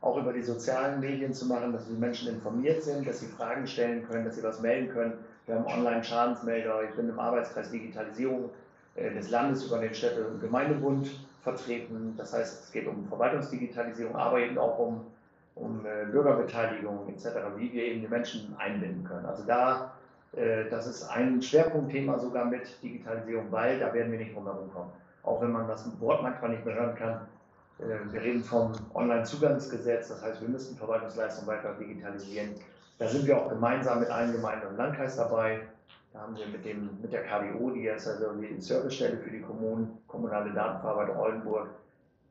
[0.00, 3.66] auch über die sozialen Medien zu machen, dass die Menschen informiert sind, dass sie Fragen
[3.66, 5.12] stellen können, dass sie was melden können.
[5.46, 8.50] Wir haben Online-Schadensmelder, ich bin im Arbeitskreis Digitalisierung
[8.94, 11.10] äh, des Landes über den Städte- und Gemeindebund
[11.42, 12.14] vertreten.
[12.16, 15.06] Das heißt, es geht um Verwaltungsdigitalisierung, aber eben auch um,
[15.54, 19.26] um äh, Bürgerbeteiligung etc., wie wir eben die Menschen einbinden können.
[19.26, 19.92] Also da
[20.32, 24.72] äh, das ist ein Schwerpunktthema sogar mit Digitalisierung, weil da werden wir nicht drum herum
[24.72, 24.90] kommen.
[25.22, 27.20] Auch wenn man das Wort manchmal nicht mehr hören kann.
[27.80, 32.54] Äh, wir reden vom Onlinezugangsgesetz, das heißt, wir müssen Verwaltungsleistungen weiter digitalisieren.
[32.98, 35.60] Da sind wir auch gemeinsam mit allen Gemeinden und Landkreis dabei.
[36.12, 39.40] Da haben wir mit, dem, mit der KDO, die ist also die Servicestelle für die
[39.40, 41.68] Kommunen, kommunale Datenverarbeitung Oldenburg,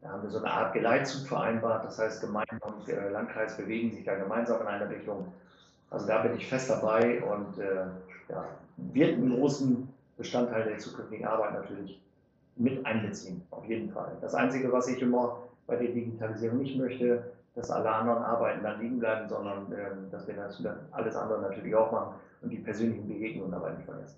[0.02, 1.86] da haben wir so eine Art Geleitzug vereinbart.
[1.86, 5.32] Das heißt, Gemeinden und äh, Landkreis bewegen sich da gemeinsam in eine Richtung.
[5.90, 7.86] Also da bin ich fest dabei und äh,
[8.30, 8.46] ja,
[8.78, 12.00] wird einen großen Bestandteil der zukünftigen Arbeit natürlich
[12.60, 14.18] mit einbeziehen, auf jeden Fall.
[14.22, 18.82] Das Einzige, was ich immer bei der Digitalisierung nicht möchte, dass alle anderen Arbeiten dann
[18.82, 23.08] liegen bleiben, sondern äh, dass wir das, alles andere natürlich auch machen und die persönlichen
[23.08, 24.18] Begegnungen dabei nicht vergessen.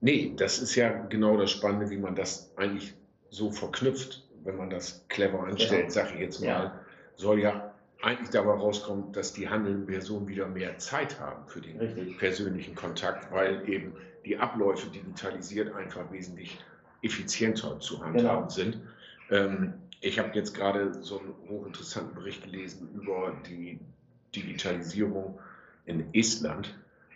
[0.00, 2.94] Nee, das ist ja genau das Spannende, wie man das eigentlich
[3.30, 5.90] so verknüpft, wenn man das clever anstellt, genau.
[5.90, 6.80] sage ich jetzt mal, ja.
[7.16, 11.78] soll ja eigentlich dabei rauskommt, dass die handelnden Personen wieder mehr Zeit haben für den
[11.78, 12.18] Richtig.
[12.18, 16.58] persönlichen Kontakt, weil eben die Abläufe digitalisiert einfach wesentlich
[17.02, 18.48] effizienter zu handhaben genau.
[18.48, 18.80] sind.
[19.30, 23.78] Ähm, ich habe jetzt gerade so einen hochinteressanten Bericht gelesen über die
[24.34, 25.38] Digitalisierung
[25.84, 26.74] in Estland.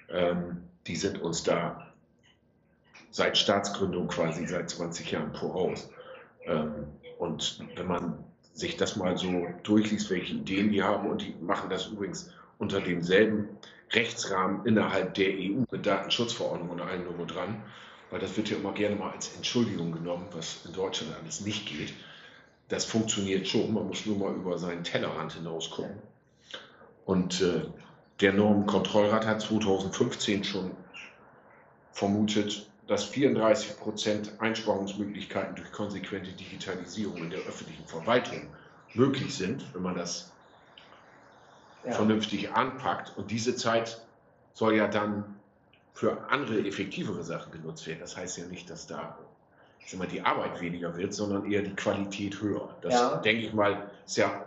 [0.09, 1.93] Ähm, die sind uns da
[3.11, 5.91] seit Staatsgründung quasi seit 20 Jahren voraus.
[6.47, 6.87] Ähm,
[7.19, 11.09] und wenn man sich das mal so durchliest, welche Ideen die haben.
[11.09, 13.49] Und die machen das übrigens unter demselben
[13.93, 17.63] Rechtsrahmen innerhalb der EU mit Datenschutzverordnung und allem nur dran.
[18.11, 21.67] Weil das wird ja immer gerne mal als Entschuldigung genommen, was in Deutschland alles nicht
[21.67, 21.93] geht.
[22.69, 25.99] Das funktioniert schon, man muss nur mal über seinen Tellerrand hinaus gucken.
[27.05, 27.63] Und äh,
[28.21, 30.71] der Normenkontrollrat hat 2015 schon
[31.93, 38.49] vermutet, dass 34 Prozent Einsparungsmöglichkeiten durch konsequente Digitalisierung in der öffentlichen Verwaltung
[38.95, 40.33] möglich sind, wenn man das
[41.85, 41.93] ja.
[41.93, 43.17] vernünftig anpackt.
[43.17, 44.05] Und diese Zeit
[44.55, 45.40] soll ja dann
[45.93, 48.01] für andere, effektivere Sachen genutzt werden.
[48.01, 49.17] Das heißt ja nicht, dass da
[49.97, 52.69] mal, die Arbeit weniger wird, sondern eher die Qualität höher.
[52.81, 53.17] Das, ja.
[53.17, 54.45] denke ich mal, ist ja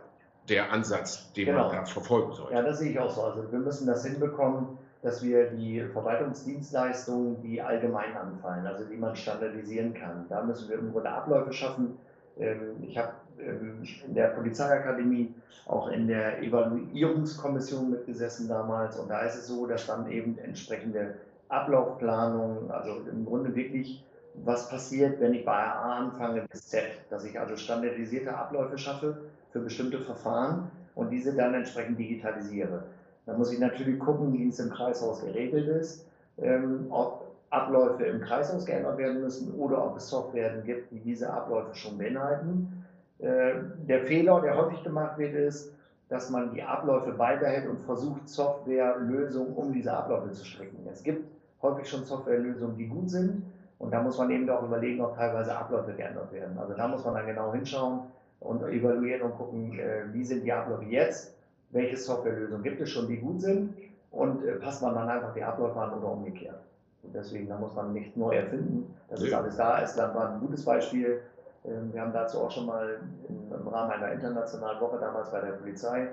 [0.49, 1.67] der Ansatz, den genau.
[1.67, 2.53] man da verfolgen sollte.
[2.53, 3.23] Ja, das sehe ich auch so.
[3.23, 9.15] Also wir müssen das hinbekommen, dass wir die Verwaltungsdienstleistungen, die allgemein anfallen, also die man
[9.15, 11.97] standardisieren kann, da müssen wir Grunde Abläufe schaffen.
[12.37, 15.33] Ähm, ich habe ähm, in der Polizeiakademie
[15.65, 21.15] auch in der Evaluierungskommission mitgesessen damals und da ist es so, dass dann eben entsprechende
[21.53, 27.23] Ablaufplanungen, also im Grunde wirklich, was passiert, wenn ich bei A anfange bis Z, dass
[27.23, 29.17] ich also standardisierte Abläufe schaffe
[29.51, 32.83] für bestimmte Verfahren und diese dann entsprechend digitalisiere.
[33.25, 38.21] Da muss ich natürlich gucken, wie es im Kreishaus geregelt ist, ähm, ob Abläufe im
[38.21, 42.85] Kreishaus geändert werden müssen oder ob es Softwaren gibt, die diese Abläufe schon beinhalten.
[43.19, 43.53] Äh,
[43.87, 45.71] der Fehler, der häufig gemacht wird, ist,
[46.09, 50.85] dass man die Abläufe beibehält und versucht, Softwarelösungen um diese Abläufe zu stricken.
[50.91, 51.23] Es gibt
[51.63, 53.43] häufig schon Softwarelösungen, die gut sind.
[53.79, 56.57] Und da muss man eben auch überlegen, ob teilweise Abläufe geändert werden.
[56.57, 58.01] Also da muss man dann genau hinschauen
[58.39, 61.33] und evaluieren und gucken, äh, wie sind die Abläufe jetzt
[61.73, 63.75] welche Softwarelösungen gibt es schon, die gut sind
[64.11, 66.59] und äh, passt man dann einfach die Abläufe an oder umgekehrt.
[67.01, 68.95] Und deswegen, da muss man nichts neu erfinden.
[69.09, 69.81] Das ist alles da.
[69.81, 71.21] Estland war ein gutes Beispiel.
[71.65, 75.53] Ähm, wir haben dazu auch schon mal im Rahmen einer internationalen Woche damals bei der
[75.53, 76.07] Polizei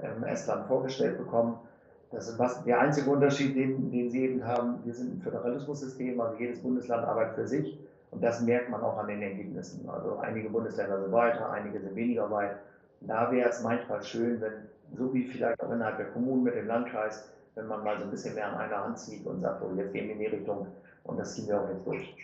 [0.00, 1.58] ähm, Estland vorgestellt bekommen.
[2.12, 6.20] Das ist was, der einzige Unterschied, den, den Sie eben haben, wir sind ein Föderalismussystem,
[6.20, 7.78] also jedes Bundesland arbeitet für sich
[8.10, 9.88] und das merkt man auch an den Ergebnissen.
[9.88, 12.56] Also einige Bundesländer sind weiter, einige sind weniger weit.
[13.00, 14.52] Da wäre es manchmal schön, wenn,
[14.96, 18.10] so wie vielleicht auch innerhalb der Kommunen mit dem Landkreis, wenn man mal so ein
[18.10, 20.66] bisschen mehr an einer Hand zieht und sagt, oh, jetzt gehen wir in die Richtung
[21.04, 22.14] und das ziehen wir auch jetzt durch.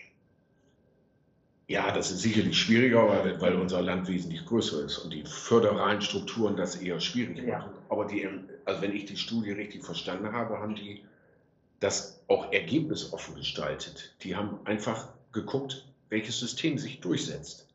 [1.69, 6.01] Ja, das ist sicherlich schwieriger, weil, weil unser Land wesentlich größer ist und die föderalen
[6.01, 7.49] Strukturen das eher schwierig machen.
[7.49, 7.73] Ja.
[7.91, 8.27] Aber die,
[8.69, 11.03] also wenn ich die Studie richtig verstanden habe, haben die
[11.81, 14.15] das auch ergebnisoffen gestaltet.
[14.23, 17.67] Die haben einfach geguckt, welches System sich durchsetzt.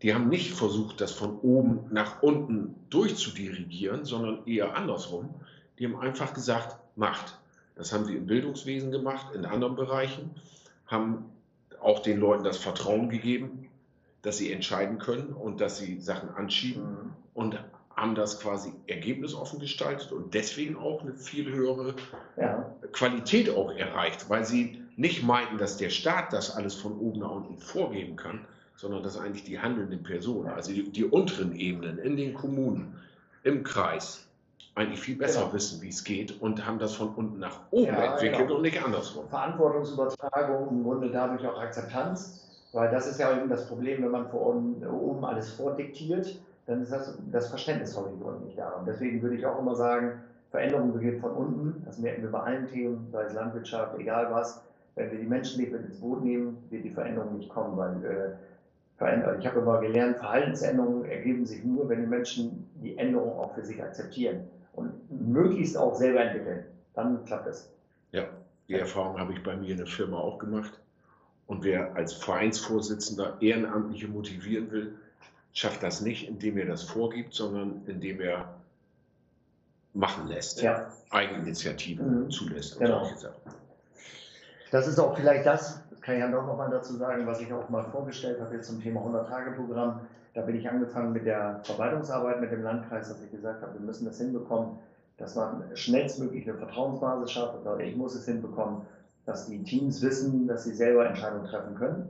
[0.00, 5.34] Die haben nicht versucht, das von oben nach unten durchzudirigieren, sondern eher andersrum.
[5.78, 7.38] Die haben einfach gesagt, macht.
[7.74, 10.30] Das haben sie im Bildungswesen gemacht, in anderen Bereichen,
[10.86, 11.26] haben
[11.80, 13.68] auch den Leuten das Vertrauen gegeben,
[14.22, 17.12] dass sie entscheiden können und dass sie Sachen anschieben mhm.
[17.34, 17.58] und
[17.96, 21.94] haben das quasi ergebnisoffen gestaltet und deswegen auch eine viel höhere
[22.36, 22.74] ja.
[22.92, 27.30] Qualität auch erreicht, weil sie nicht meinten, dass der Staat das alles von oben nach
[27.30, 32.16] unten vorgeben kann, sondern dass eigentlich die handelnden Personen, also die, die unteren Ebenen in
[32.16, 33.00] den Kommunen,
[33.44, 34.26] im Kreis,
[34.74, 35.52] eigentlich viel besser genau.
[35.52, 38.56] wissen, wie es geht und haben das von unten nach oben ja, entwickelt genau.
[38.56, 39.28] und nicht andersrum.
[39.28, 44.28] Verantwortungsübertragung, im Grunde dadurch auch Akzeptanz, weil das ist ja eben das Problem, wenn man
[44.28, 48.70] von oben alles vordiktiert, dann ist das, das Verständnis häufig nicht da.
[48.70, 51.82] Und deswegen würde ich auch immer sagen, Veränderung beginnt von unten.
[51.84, 54.62] Das merken wir bei allen Themen, sei es Landwirtschaft, egal was.
[54.94, 58.04] Wenn wir die Menschen nicht mit ins Boot nehmen, wird die Veränderung nicht kommen, weil
[58.04, 63.52] äh, ich habe immer gelernt, Verhaltensänderungen ergeben sich nur, wenn die Menschen die Änderung auch
[63.54, 66.64] für sich akzeptieren und möglichst auch selber entwickeln.
[66.94, 67.72] Dann klappt es.
[68.12, 68.22] Ja,
[68.68, 70.78] die Erfahrung habe ich bei mir in der Firma auch gemacht.
[71.46, 74.94] Und wer als Vereinsvorsitzender Ehrenamtliche motivieren will,
[75.54, 78.54] schafft das nicht, indem er das vorgibt, sondern indem er
[79.94, 80.88] machen lässt, ja.
[81.10, 82.30] Eigeninitiativen mhm.
[82.30, 82.78] zulässt.
[82.78, 83.08] Genau.
[84.72, 87.68] Das ist auch vielleicht das, kann ich ja doch nochmal dazu sagen, was ich auch
[87.70, 90.00] mal vorgestellt habe jetzt zum Thema 100-Tage-Programm.
[90.34, 93.80] Da bin ich angefangen mit der Verwaltungsarbeit mit dem Landkreis, dass ich gesagt habe, wir
[93.80, 94.78] müssen das hinbekommen,
[95.16, 97.60] dass man schnellstmöglich eine Vertrauensbasis schafft.
[97.60, 98.82] Oder ich muss es hinbekommen,
[99.24, 102.08] dass die Teams wissen, dass sie selber Entscheidungen treffen können,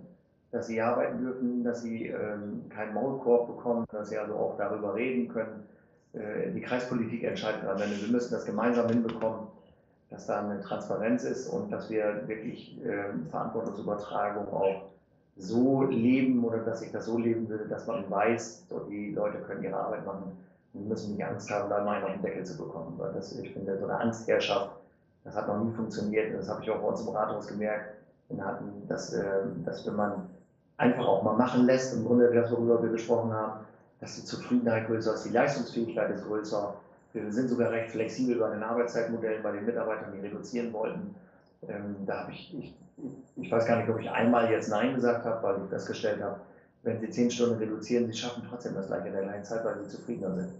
[0.54, 4.94] dass sie arbeiten dürfen, dass sie ähm, keinen Maulkorb bekommen, dass sie also auch darüber
[4.94, 5.64] reden können.
[6.12, 8.00] Äh, die Kreispolitik entscheidet am Ende.
[8.00, 9.48] Wir müssen das gemeinsam hinbekommen
[10.14, 14.82] dass da eine Transparenz ist und dass wir wirklich äh, Verantwortungsübertragung auch
[15.36, 19.38] so leben oder dass ich das so leben würde, dass man weiß, so die Leute
[19.38, 20.36] können ihre Arbeit machen
[20.72, 22.94] und müssen nicht Angst haben, da mal einen auf den Deckel zu bekommen.
[22.96, 24.70] Weil das, ich finde, so eine Angstherrschaft,
[25.24, 26.32] das hat noch nie funktioniert.
[26.32, 27.94] Das habe ich auch bei uns im Rathaus gemerkt.
[28.38, 30.28] Hatten, dass, äh, dass wenn man
[30.76, 33.60] einfach auch mal machen lässt, im Grunde das, worüber wir gesprochen haben,
[34.00, 36.74] dass die Zufriedenheit größer ist, die Leistungsfähigkeit ist größer,
[37.12, 41.14] wir sind sogar recht flexibel bei den Arbeitszeitmodellen, bei den Mitarbeitern, die reduzieren wollten.
[41.68, 42.74] Ähm, da habe ich, ich,
[43.36, 46.40] ich weiß gar nicht, ob ich einmal jetzt Nein gesagt habe, weil ich festgestellt habe,
[46.82, 49.78] wenn sie zehn Stunden reduzieren, sie schaffen trotzdem das gleiche in der gleichen Zeit, weil
[49.78, 50.50] sie zufriedener sind.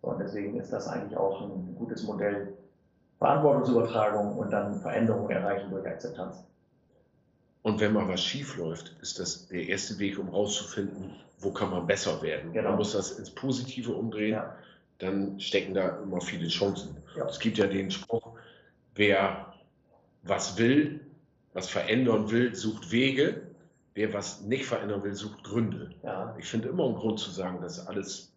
[0.00, 2.54] Und deswegen ist das eigentlich auch ein gutes Modell.
[3.18, 6.44] Verantwortungsübertragung und dann Veränderung erreichen durch Akzeptanz.
[7.66, 11.70] Und wenn mal was schief läuft, ist das der erste Weg, um rauszufinden, wo kann
[11.70, 12.52] man besser werden.
[12.52, 12.70] Genau.
[12.70, 14.34] Man muss das ins Positive umdrehen.
[14.34, 14.56] Ja
[14.98, 16.96] dann stecken da immer viele Chancen.
[17.16, 17.26] Ja.
[17.26, 18.32] Es gibt ja den Spruch,
[18.94, 19.52] wer
[20.22, 21.00] was will,
[21.52, 23.42] was verändern will, sucht Wege.
[23.94, 25.90] Wer was nicht verändern will, sucht Gründe.
[26.02, 26.34] Ja.
[26.38, 28.32] Ich finde immer einen Grund zu sagen, das ist alles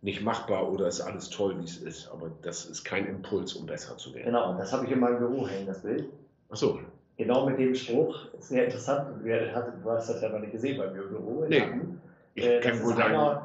[0.00, 2.08] nicht machbar oder ist alles toll, wie es ist.
[2.08, 4.26] Aber das ist kein Impuls, um besser zu werden.
[4.26, 6.06] Genau, das habe ich in meinem Büro hängen, das Bild.
[6.48, 6.80] Ach so.
[7.16, 8.26] Genau mit dem Spruch.
[8.40, 9.08] Sehr interessant.
[9.24, 11.46] Du hast das ja noch nicht gesehen bei mir im Büro.
[11.48, 11.62] Nee.
[12.34, 13.38] Ich äh, kenne wohl deinen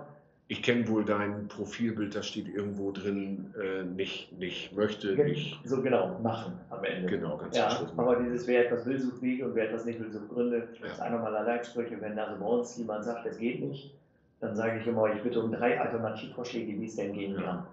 [0.51, 5.57] ich kenne wohl dein Profilbild, da steht irgendwo drin, äh, nicht, nicht möchte, nicht.
[5.63, 7.07] So genau, machen am Ende.
[7.07, 10.11] Genau, ganz ja, Aber dieses, wer etwas will, sucht Wege und wer etwas nicht will,
[10.11, 10.57] sucht Gründe.
[10.57, 10.81] Ja.
[10.81, 12.01] Das ist einer meiner Leitsprüche.
[12.01, 13.93] Wenn also bei uns jemand sagt, es geht nicht,
[14.41, 17.65] dann sage ich immer, ich bitte um drei Alternativvorschläge, wie es denn gehen kann.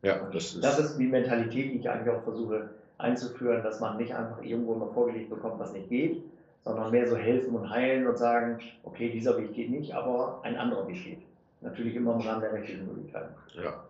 [0.00, 3.96] Ja, das ist, das ist die Mentalität, die ich eigentlich auch versuche einzuführen, dass man
[3.96, 6.22] nicht einfach irgendwo mal vorgelegt bekommt, was nicht geht,
[6.64, 10.56] sondern mehr so helfen und heilen und sagen, okay, dieser Weg geht nicht, aber ein
[10.56, 11.22] anderer Weg geht.
[11.60, 13.34] Natürlich immer im Rahmen der rechtlichen Möglichkeiten.
[13.54, 13.84] Ja.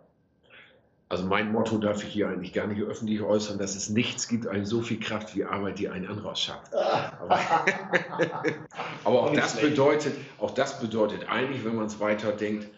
[1.11, 4.47] Also mein Motto darf ich hier eigentlich gar nicht öffentlich äußern, dass es nichts gibt,
[4.47, 6.75] eine so viel Kraft wie Arbeit, die ein anderer schafft.
[6.75, 7.41] Aber,
[9.05, 12.69] aber auch, das bedeutet, auch das bedeutet eigentlich, wenn man es weiterdenkt,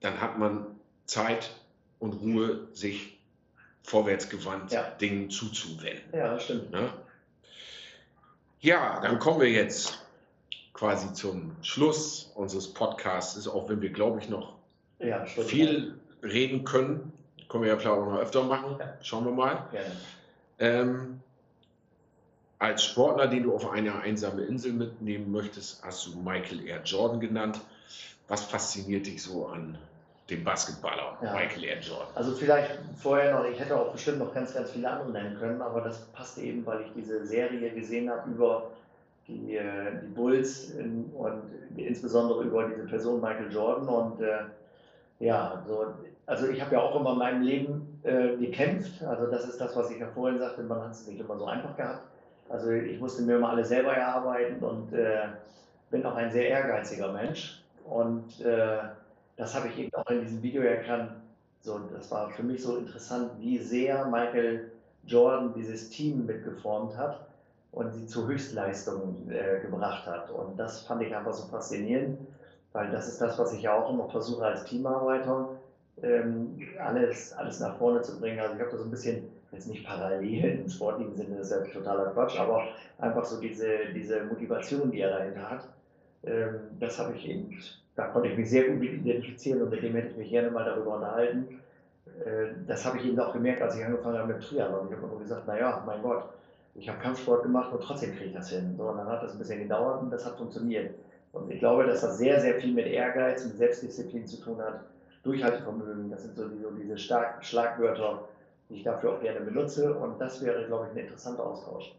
[0.00, 0.66] dann hat man
[1.06, 1.50] Zeit
[1.98, 3.18] und Ruhe, sich
[3.82, 4.90] vorwärtsgewandt ja.
[5.00, 6.02] Dingen zuzuwenden.
[6.12, 6.70] Ja, stimmt.
[6.70, 6.92] Ne?
[8.60, 10.06] Ja, dann kommen wir jetzt
[10.72, 14.54] quasi zum Schluss unseres Podcasts, auch wenn wir, glaube ich, noch
[14.98, 17.12] ja, viel reden können.
[17.48, 18.76] Können wir ja klar auch noch öfter machen.
[19.02, 19.68] Schauen wir mal.
[20.58, 21.20] Ähm,
[22.58, 27.18] als Sportler, den du auf eine einsame Insel mitnehmen möchtest, hast du Michael Air Jordan
[27.18, 27.60] genannt.
[28.28, 29.76] Was fasziniert dich so an
[30.32, 31.32] dem Basketballer ja.
[31.32, 32.08] Michael Air Jordan?
[32.14, 35.62] Also vielleicht vorher noch, ich hätte auch bestimmt noch ganz, ganz viele andere nennen können,
[35.62, 38.70] aber das passte eben, weil ich diese Serie gesehen habe über
[39.28, 40.72] die, äh, die Bulls
[41.16, 41.42] und
[41.76, 44.38] insbesondere über diese Person Michael Jordan und äh,
[45.20, 45.86] ja, so,
[46.26, 49.02] also ich habe ja auch immer in meinem Leben äh, gekämpft.
[49.04, 51.46] Also das ist das, was ich ja vorhin sagte, man hat es nicht immer so
[51.46, 52.02] einfach gehabt.
[52.48, 55.28] Also ich musste mir immer alles selber erarbeiten und äh,
[55.90, 57.62] bin auch ein sehr ehrgeiziger Mensch.
[57.84, 58.78] Und äh,
[59.36, 61.12] das habe ich eben auch in diesem Video erkannt.
[61.60, 64.72] So, das war für mich so interessant, wie sehr Michael
[65.06, 67.26] Jordan dieses Team mitgeformt hat
[67.70, 70.30] und sie zu Höchstleistungen äh, gebracht hat.
[70.30, 72.18] Und das fand ich einfach so faszinierend.
[72.72, 75.50] Weil das ist das, was ich ja auch immer versuche als Teamarbeiter,
[76.02, 78.40] ähm, alles, alles nach vorne zu bringen.
[78.40, 81.56] Also ich habe da so ein bisschen, jetzt nicht parallel im sportlichen Sinne, das ist
[81.56, 82.68] ja totaler Quatsch, aber
[82.98, 85.68] einfach so diese, diese Motivation, die er dahinter hat,
[86.24, 87.58] ähm, das habe ich eben,
[87.94, 90.64] da konnte ich mich sehr gut identifizieren und mit dem hätte ich mich gerne mal
[90.64, 91.60] darüber unterhalten.
[92.24, 94.88] Äh, das habe ich eben auch gemerkt, als ich angefangen habe mit Triathlon.
[94.88, 96.24] Ich habe immer gesagt, naja, mein Gott,
[96.74, 98.74] ich habe Kampfsport gemacht und trotzdem kriege ich das hin.
[98.76, 100.94] So, und dann hat das ein bisschen gedauert und das hat funktioniert.
[101.32, 104.80] Und ich glaube, dass das sehr, sehr viel mit Ehrgeiz, mit Selbstdisziplin zu tun hat.
[105.22, 108.28] Durchhaltevermögen, das sind so, die, so diese starken Schlagwörter,
[108.68, 109.94] die ich dafür auch gerne benutze.
[109.94, 111.94] Und das wäre, glaube ich, ein interessanter Austausch.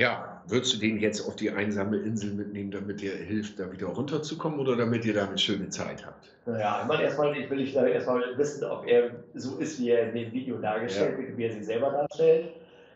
[0.00, 3.88] Ja, würdest du den jetzt auf die einsame Insel mitnehmen, damit ihr hilft, da wieder
[3.88, 6.26] runterzukommen oder damit ihr da eine schöne Zeit habt?
[6.46, 10.08] Naja, ich meine, erstmal ich will ich erstmal wissen, ob er so ist, wie er
[10.08, 11.36] in dem Video dargestellt wird, ja.
[11.36, 12.48] wie er sich selber darstellt.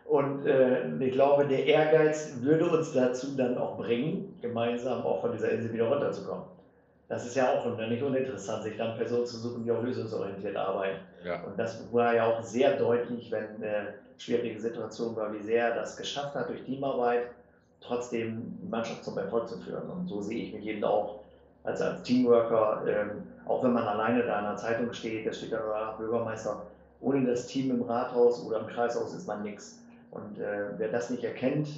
[0.06, 5.32] Und äh, ich glaube, der Ehrgeiz würde uns dazu dann auch bringen, gemeinsam auch von
[5.32, 6.44] dieser Insel wieder runterzukommen.
[7.14, 10.98] Das ist ja auch nicht uninteressant, sich dann Personen zu suchen, die auch lösungsorientiert arbeiten.
[11.24, 11.44] Ja.
[11.44, 15.74] Und das war ja auch sehr deutlich, wenn äh, schwierige Situation war, wie sehr er
[15.76, 17.28] das geschafft hat, durch Teamarbeit
[17.80, 19.88] trotzdem die Mannschaft zum Erfolg zu führen.
[19.90, 21.20] Und so sehe ich mich eben auch
[21.62, 25.52] als, als Teamworker, ähm, auch wenn man alleine da in einer Zeitung steht, da steht
[25.52, 26.62] dann der Bürgermeister,
[27.00, 29.78] ohne das Team im Rathaus oder im Kreishaus ist man nichts.
[30.10, 31.68] Und äh, wer das nicht erkennt,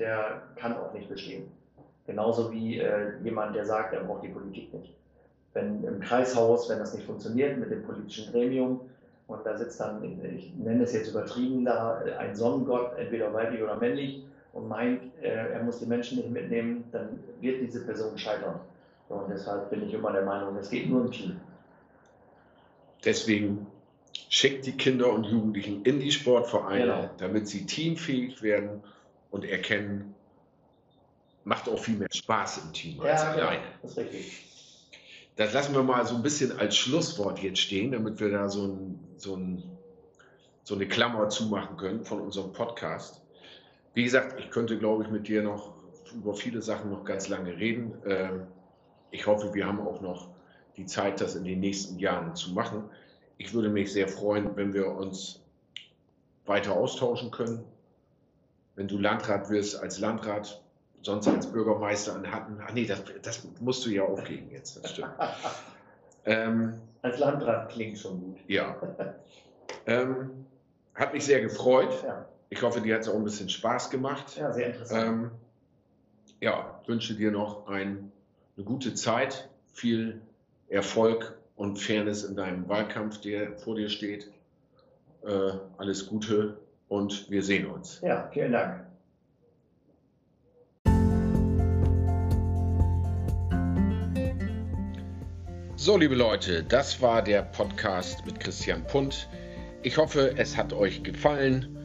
[0.00, 1.52] der kann auch nicht bestehen.
[2.06, 4.92] Genauso wie äh, jemand, der sagt, er braucht die Politik nicht.
[5.54, 8.80] Wenn im Kreishaus, wenn das nicht funktioniert mit dem politischen Gremium,
[9.28, 10.02] und da sitzt dann,
[10.36, 15.28] ich nenne es jetzt übertrieben, da ein Sonnengott, entweder weiblich oder männlich, und meint, äh,
[15.28, 18.60] er muss die Menschen nicht mitnehmen, dann wird diese Person scheitern.
[19.08, 21.40] Und deshalb bin ich immer der Meinung, es geht nur im Team.
[23.04, 23.66] Deswegen
[24.28, 27.10] schickt die Kinder und Jugendlichen in die Sportvereine, genau.
[27.18, 28.82] damit sie teamfähig werden
[29.30, 30.14] und erkennen,
[31.44, 33.62] macht auch viel mehr Spaß im Team als ja, alleine.
[33.82, 34.46] Das ist richtig.
[35.36, 38.66] Das lassen wir mal so ein bisschen als Schlusswort jetzt stehen, damit wir da so,
[38.66, 39.62] ein, so, ein,
[40.62, 43.22] so eine Klammer zumachen können von unserem Podcast.
[43.94, 45.74] Wie gesagt, ich könnte, glaube ich, mit dir noch
[46.14, 47.94] über viele Sachen noch ganz lange reden.
[48.04, 48.46] Ähm,
[49.10, 50.28] ich hoffe, wir haben auch noch
[50.76, 52.84] die Zeit, das in den nächsten Jahren zu machen
[53.42, 55.40] ich würde mich sehr freuen, wenn wir uns
[56.46, 57.64] weiter austauschen können.
[58.76, 60.61] Wenn du Landrat wirst als Landrat,
[61.02, 62.58] sonst als Bürgermeister an Hatten.
[62.64, 65.10] Ach nee, das, das musst du ja aufgeben jetzt, das stimmt.
[66.24, 68.38] ähm, als Landrat klingt schon gut.
[68.46, 68.76] Ja.
[69.86, 70.46] Ähm,
[70.94, 72.02] hat mich sehr gefreut.
[72.04, 72.26] Ja.
[72.50, 74.36] Ich hoffe, dir hat es auch ein bisschen Spaß gemacht.
[74.36, 75.08] Ja, sehr interessant.
[75.08, 75.30] Ähm,
[76.40, 78.12] ja, wünsche dir noch ein,
[78.56, 80.20] eine gute Zeit, viel
[80.68, 84.30] Erfolg und Fairness in deinem Wahlkampf, der vor dir steht.
[85.24, 88.00] Äh, alles Gute und wir sehen uns.
[88.02, 88.84] Ja, vielen Dank.
[95.84, 99.28] So, liebe Leute, das war der Podcast mit Christian Punt.
[99.82, 101.76] Ich hoffe, es hat euch gefallen.